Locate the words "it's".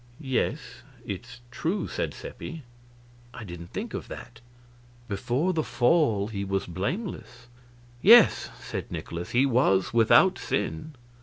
1.05-1.41